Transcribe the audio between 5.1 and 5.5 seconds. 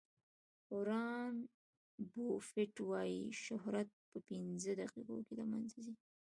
کې له